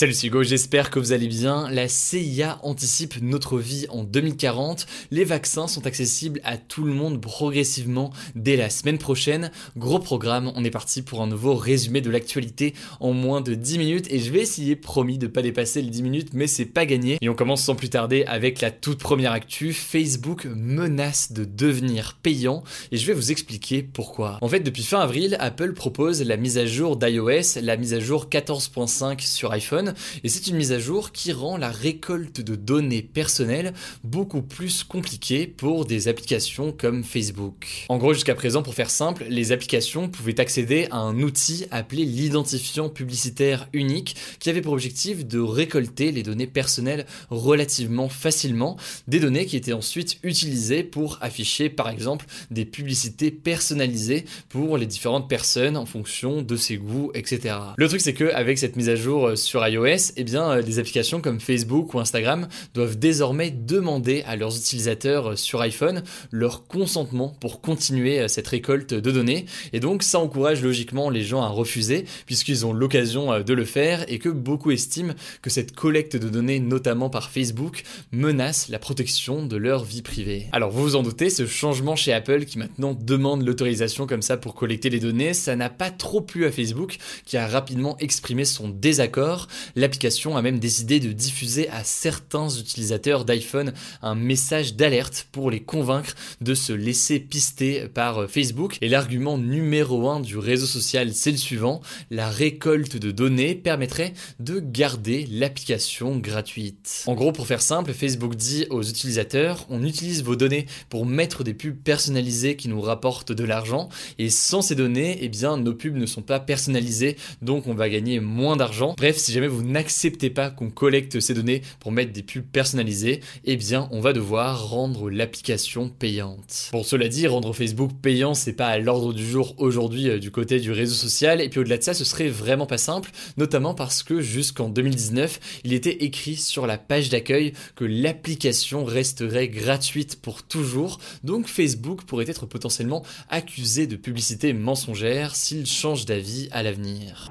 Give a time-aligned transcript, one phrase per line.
[0.00, 1.68] Salut c'est Hugo, j'espère que vous allez bien.
[1.68, 4.86] La CIA anticipe notre vie en 2040.
[5.10, 9.50] Les vaccins sont accessibles à tout le monde progressivement dès la semaine prochaine.
[9.76, 13.76] Gros programme, on est parti pour un nouveau résumé de l'actualité en moins de 10
[13.76, 16.86] minutes et je vais essayer, promis, de pas dépasser les 10 minutes, mais c'est pas
[16.86, 17.18] gagné.
[17.20, 19.74] Et on commence sans plus tarder avec la toute première actu.
[19.74, 24.38] Facebook menace de devenir payant et je vais vous expliquer pourquoi.
[24.40, 28.00] En fait, depuis fin avril, Apple propose la mise à jour d'iOS, la mise à
[28.00, 29.89] jour 14.5 sur iPhone
[30.24, 33.74] et c'est une mise à jour qui rend la récolte de données personnelles
[34.04, 37.86] beaucoup plus compliquée pour des applications comme Facebook.
[37.88, 42.04] En gros, jusqu'à présent, pour faire simple, les applications pouvaient accéder à un outil appelé
[42.04, 48.76] l'identifiant publicitaire unique qui avait pour objectif de récolter les données personnelles relativement facilement,
[49.08, 54.86] des données qui étaient ensuite utilisées pour afficher par exemple des publicités personnalisées pour les
[54.86, 57.56] différentes personnes en fonction de ses goûts, etc.
[57.76, 59.79] Le truc c'est que avec cette mise à jour sur iOS,
[60.16, 65.30] eh bien, euh, les applications comme Facebook ou Instagram doivent désormais demander à leurs utilisateurs
[65.30, 69.46] euh, sur iPhone leur consentement pour continuer euh, cette récolte de données.
[69.72, 74.04] Et donc, ça encourage logiquement les gens à refuser puisqu'ils ont l'occasion de le faire
[74.08, 79.46] et que beaucoup estiment que cette collecte de données, notamment par Facebook, menace la protection
[79.46, 80.46] de leur vie privée.
[80.52, 84.36] Alors, vous vous en doutez, ce changement chez Apple qui maintenant demande l'autorisation comme ça
[84.36, 88.44] pour collecter les données, ça n'a pas trop plu à Facebook qui a rapidement exprimé
[88.44, 89.48] son désaccord.
[89.76, 93.72] L'application a même décidé de diffuser à certains utilisateurs d'iPhone
[94.02, 98.78] un message d'alerte pour les convaincre de se laisser pister par Facebook.
[98.80, 101.80] Et l'argument numéro un du réseau social, c'est le suivant.
[102.10, 107.04] La récolte de données permettrait de garder l'application gratuite.
[107.06, 111.44] En gros, pour faire simple, Facebook dit aux utilisateurs, on utilise vos données pour mettre
[111.44, 113.88] des pubs personnalisées qui nous rapportent de l'argent.
[114.18, 117.88] Et sans ces données, eh bien, nos pubs ne sont pas personnalisées, donc on va
[117.88, 118.94] gagner moins d'argent.
[118.96, 123.20] Bref, si jamais vous n'acceptez pas qu'on collecte ces données pour mettre des pubs personnalisées,
[123.44, 126.68] eh bien on va devoir rendre l'application payante.
[126.70, 130.30] Pour cela dit, rendre Facebook payant, c'est pas à l'ordre du jour aujourd'hui euh, du
[130.30, 133.74] côté du réseau social, et puis au-delà de ça, ce serait vraiment pas simple, notamment
[133.74, 140.20] parce que jusqu'en 2019, il était écrit sur la page d'accueil que l'application resterait gratuite
[140.20, 146.62] pour toujours, donc Facebook pourrait être potentiellement accusé de publicité mensongère s'il change d'avis à
[146.62, 147.30] l'avenir.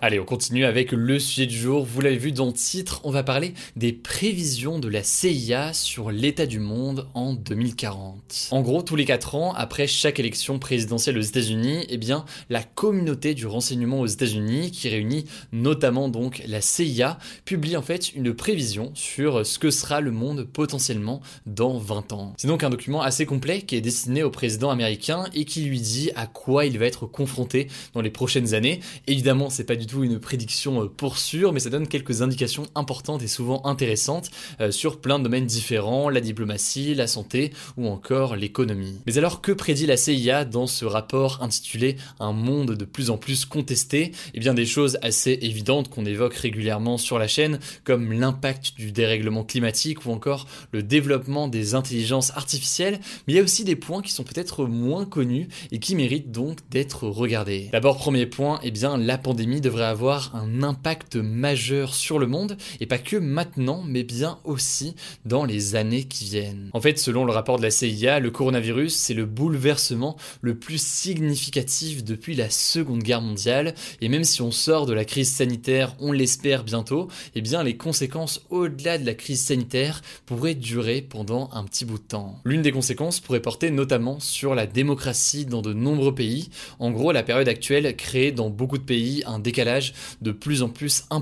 [0.00, 1.84] Allez, on continue avec le sujet du jour.
[1.84, 6.10] Vous l'avez vu dans le titre, on va parler des prévisions de la CIA sur
[6.10, 8.48] l'état du monde en 2040.
[8.50, 12.62] En gros, tous les 4 ans, après chaque élection présidentielle aux États-Unis, eh bien, la
[12.62, 18.34] communauté du renseignement aux États-Unis, qui réunit notamment donc la CIA, publie en fait une
[18.34, 22.34] prévision sur ce que sera le monde potentiellement dans 20 ans.
[22.36, 25.80] C'est donc un document assez complet qui est destiné au président américain et qui lui
[25.80, 28.80] dit à quoi il va être confronté dans les prochaines années.
[29.06, 31.18] Évidemment, c'est pas du tout une prédiction euh, pour
[31.50, 34.30] mais ça donne quelques indications importantes et souvent intéressantes
[34.60, 39.00] euh, sur plein de domaines différents, la diplomatie, la santé ou encore l'économie.
[39.06, 43.16] Mais alors que prédit la CIA dans ce rapport intitulé Un monde de plus en
[43.16, 48.12] plus contesté Eh bien des choses assez évidentes qu'on évoque régulièrement sur la chaîne, comme
[48.12, 53.42] l'impact du dérèglement climatique ou encore le développement des intelligences artificielles, mais il y a
[53.42, 57.70] aussi des points qui sont peut-être moins connus et qui méritent donc d'être regardés.
[57.72, 62.56] D'abord premier point, eh bien la pandémie devrait avoir un impact majeur sur le monde,
[62.80, 64.94] et pas que maintenant, mais bien aussi
[65.24, 66.70] dans les années qui viennent.
[66.72, 70.80] En fait, selon le rapport de la CIA, le coronavirus, c'est le bouleversement le plus
[70.80, 75.94] significatif depuis la Seconde Guerre mondiale, et même si on sort de la crise sanitaire,
[75.98, 81.50] on l'espère bientôt, eh bien les conséquences au-delà de la crise sanitaire pourraient durer pendant
[81.52, 82.40] un petit bout de temps.
[82.44, 86.50] L'une des conséquences pourrait porter notamment sur la démocratie dans de nombreux pays.
[86.78, 90.68] En gros, la période actuelle crée dans beaucoup de pays un décalage de plus en
[90.68, 91.21] plus important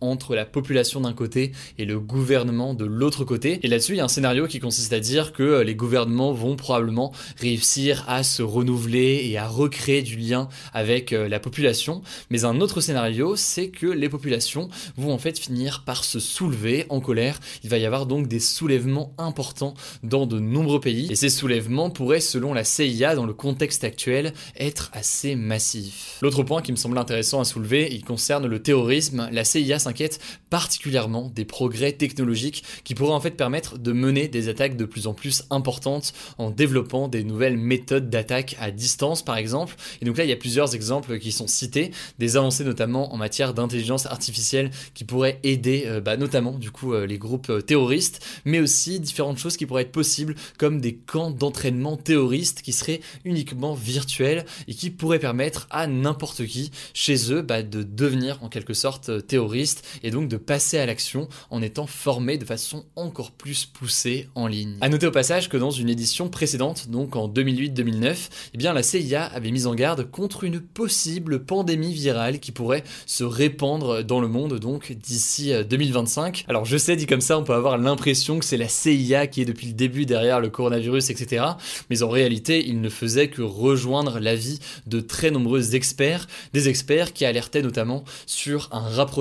[0.00, 3.60] entre la population d'un côté et le gouvernement de l'autre côté.
[3.62, 6.32] Et là-dessus, il y a un scénario qui consiste à dire que euh, les gouvernements
[6.32, 12.02] vont probablement réussir à se renouveler et à recréer du lien avec euh, la population.
[12.30, 16.86] Mais un autre scénario, c'est que les populations vont en fait finir par se soulever
[16.88, 17.40] en colère.
[17.62, 21.10] Il va y avoir donc des soulèvements importants dans de nombreux pays.
[21.10, 26.18] Et ces soulèvements pourraient, selon la CIA, dans le contexte actuel, être assez massifs.
[26.22, 29.28] L'autre point qui me semble intéressant à soulever, il concerne le terrorisme.
[29.34, 34.48] La CIA s'inquiète particulièrement des progrès technologiques qui pourraient en fait permettre de mener des
[34.48, 39.36] attaques de plus en plus importantes en développant des nouvelles méthodes d'attaque à distance par
[39.36, 39.74] exemple.
[40.00, 43.16] Et donc là il y a plusieurs exemples qui sont cités, des avancées notamment en
[43.16, 47.60] matière d'intelligence artificielle qui pourraient aider euh, bah, notamment du coup euh, les groupes euh,
[47.60, 52.72] terroristes, mais aussi différentes choses qui pourraient être possibles comme des camps d'entraînement terroristes qui
[52.72, 58.38] seraient uniquement virtuels et qui pourraient permettre à n'importe qui chez eux bah, de devenir
[58.42, 62.84] en quelque sorte terroriste et donc de passer à l'action en étant formé de façon
[62.96, 64.76] encore plus poussée en ligne.
[64.80, 68.16] A noter au passage que dans une édition précédente, donc en 2008-2009,
[68.54, 72.84] eh bien la CIA avait mis en garde contre une possible pandémie virale qui pourrait
[73.06, 76.38] se répandre dans le monde donc d'ici 2025.
[76.38, 79.26] Euh, Alors je sais dit comme ça, on peut avoir l'impression que c'est la CIA
[79.26, 81.44] qui est depuis le début derrière le coronavirus, etc.
[81.90, 87.12] Mais en réalité, il ne faisait que rejoindre l'avis de très nombreux experts, des experts
[87.12, 89.13] qui alertaient notamment sur un rapprochement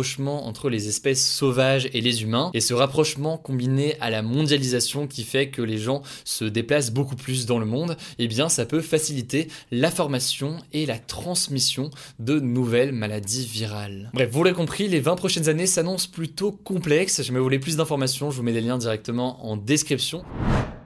[0.46, 5.24] entre les espèces sauvages et les humains, et ce rapprochement combiné à la mondialisation qui
[5.24, 8.82] fait que les gens se déplacent beaucoup plus dans le monde, eh bien ça peut
[8.82, 14.10] faciliter la formation et la transmission de nouvelles maladies virales.
[14.14, 17.22] Bref, vous l'avez compris, les 20 prochaines années s'annoncent plutôt complexes.
[17.22, 20.24] Si vous voulez plus d'informations, je vous mets des liens directement en description.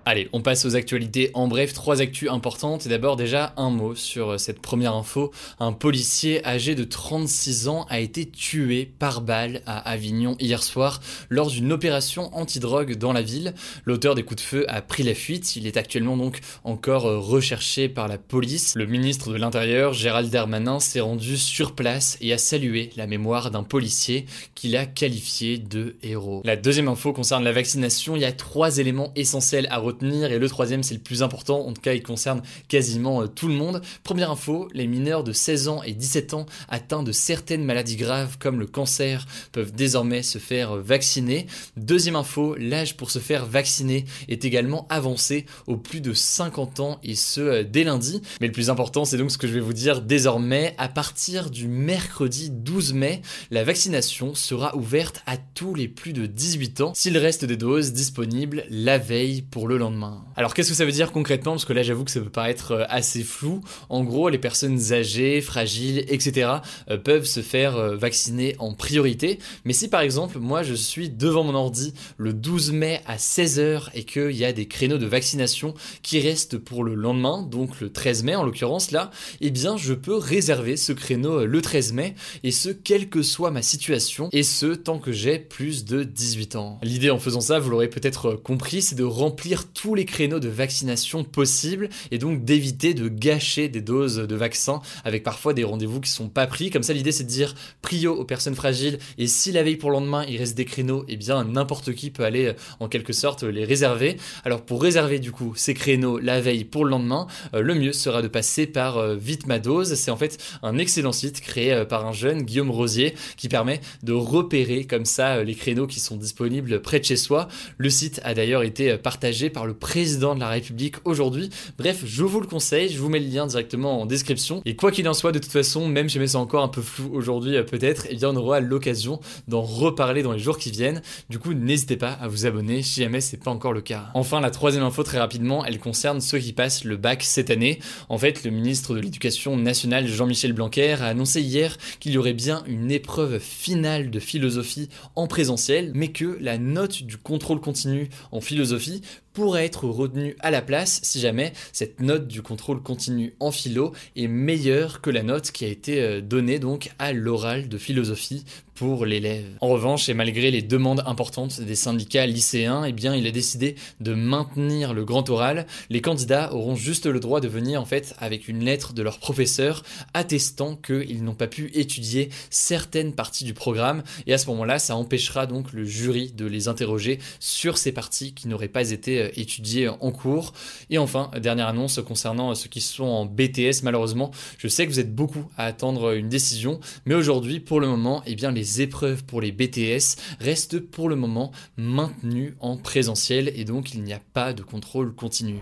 [0.10, 1.32] Allez, on passe aux actualités.
[1.34, 2.86] En bref, trois actus importantes.
[2.86, 5.34] Et d'abord déjà un mot sur euh, cette première info.
[5.60, 11.02] Un policier âgé de 36 ans a été tué par balle à Avignon hier soir
[11.28, 13.54] lors d'une opération antidrogue dans la ville.
[13.84, 15.58] L'auteur des coups de feu a pris la fuite.
[15.58, 18.76] Il est actuellement donc encore euh, recherché par la police.
[18.78, 23.52] Le ministre de l'Intérieur, Gérald Darmanin, s'est rendu sur place et a salué la mémoire
[23.52, 24.26] d'un policier
[24.56, 26.44] qu'il a qualifié de héros.
[26.46, 28.16] La deuxième info concerne la vaccination.
[28.16, 31.66] Il y a trois éléments essentiels à retenir et le troisième c'est le plus important,
[31.66, 33.82] en tout cas il concerne quasiment euh, tout le monde.
[34.04, 38.38] Première info, les mineurs de 16 ans et 17 ans atteints de certaines maladies graves
[38.38, 41.48] comme le cancer peuvent désormais se faire euh, vacciner.
[41.76, 47.00] Deuxième info, l'âge pour se faire vacciner est également avancé au plus de 50 ans
[47.04, 48.22] et ce euh, dès lundi.
[48.40, 51.50] Mais le plus important c'est donc ce que je vais vous dire désormais, à partir
[51.50, 53.22] du mercredi 12 mai,
[53.52, 57.94] la vaccination sera ouverte à tous les plus de 18 ans s'il reste des doses
[57.94, 59.87] disponibles la veille pour le lendemain
[60.36, 61.54] alors qu'est-ce que ça veut dire concrètement?
[61.54, 63.62] Parce que là j'avoue que ça peut paraître euh, assez flou.
[63.90, 66.52] En gros, les personnes âgées, fragiles, etc.
[66.90, 69.40] Euh, peuvent se faire euh, vacciner en priorité.
[69.66, 73.90] Mais si par exemple moi je suis devant mon ordi le 12 mai à 16h
[73.94, 77.92] et qu'il y a des créneaux de vaccination qui restent pour le lendemain, donc le
[77.92, 79.12] 13 mai en l'occurrence là,
[79.42, 83.52] eh bien je peux réserver ce créneau le 13 mai et ce quelle que soit
[83.52, 86.80] ma situation et ce tant que j'ai plus de 18 ans.
[86.84, 90.50] L'idée en faisant ça, vous l'aurez peut-être compris, c'est de remplir tous les créneaux de
[90.50, 96.02] vaccination possibles et donc d'éviter de gâcher des doses de vaccins avec parfois des rendez-vous
[96.02, 96.72] qui sont pas pris.
[96.72, 97.54] Comme ça, l'idée c'est de dire
[97.84, 101.04] prio aux personnes fragiles et si la veille pour le lendemain il reste des créneaux,
[101.04, 104.18] et eh bien n'importe qui peut aller euh, en quelque sorte les réserver.
[104.46, 107.94] Alors pour réserver du coup ces créneaux la veille pour le lendemain, euh, le mieux
[107.94, 109.94] sera de passer par euh, Vite ma dose.
[109.94, 114.14] C'est en fait un excellent site créé par un jeune Guillaume Rosier qui permet de
[114.14, 117.48] repérer comme ça les créneaux qui sont disponibles près de chez soi.
[117.78, 121.50] Le site a d'ailleurs été partagé par le président de la République aujourd'hui.
[121.78, 124.62] Bref, je vous le conseille, je vous mets le lien directement en description.
[124.66, 127.12] Et quoi qu'il en soit, de toute façon, même si c'est encore un peu flou
[127.14, 131.02] aujourd'hui euh, peut-être, eh bien on aura l'occasion d'en reparler dans les jours qui viennent.
[131.30, 134.06] Du coup, n'hésitez pas à vous abonner si jamais c'est pas encore le cas.
[134.14, 137.80] Enfin, la troisième info très rapidement, elle concerne ceux qui passent le bac cette année.
[138.10, 142.34] En fait, le ministre de l'Éducation nationale Jean-Michel Blanquer a annoncé hier qu'il y aurait
[142.34, 148.10] bien une épreuve finale de philosophie en présentiel, mais que la note du contrôle continu
[148.32, 149.02] en philosophie
[149.38, 153.92] pourrait être retenu à la place si jamais cette note du contrôle continu en philo
[154.16, 158.46] est meilleure que la note qui a été euh, donnée donc à l'oral de philosophie
[158.78, 159.58] pour l'élève.
[159.60, 163.76] En revanche, et malgré les demandes importantes des syndicats lycéens, eh bien, il a décidé
[164.02, 165.66] de maintenir le grand oral.
[165.90, 169.18] Les candidats auront juste le droit de venir en fait avec une lettre de leur
[169.18, 169.82] professeur
[170.14, 174.96] attestant qu'ils n'ont pas pu étudier certaines parties du programme et à ce moment-là, ça
[174.96, 179.30] empêchera donc le jury de les interroger sur ces parties qui n'auraient pas été euh,
[179.36, 180.54] étudiées en cours.
[180.92, 184.30] Et enfin, dernière annonce concernant ceux qui sont en BTS, malheureusement,
[184.60, 188.22] je sais que vous êtes beaucoup à attendre une décision, mais aujourd'hui, pour le moment,
[188.28, 193.64] eh bien, les épreuves pour les BTS restent pour le moment maintenues en présentiel et
[193.64, 195.60] donc il n'y a pas de contrôle continu.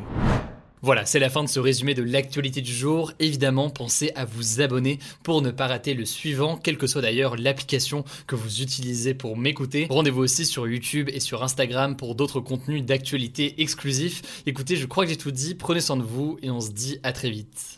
[0.82, 3.12] Voilà, c'est la fin de ce résumé de l'actualité du jour.
[3.20, 7.38] Évidemment, pensez à vous abonner pour ne pas rater le suivant, quelle que soit d'ailleurs
[7.38, 9.88] l'application que vous utilisez pour m'écouter.
[9.90, 14.44] Rendez-vous aussi sur YouTube et sur Instagram pour d'autres contenus d'actualité exclusifs.
[14.46, 17.00] Écoutez, je crois que j'ai tout dit, prenez soin de vous et on se dit
[17.04, 17.78] à très vite.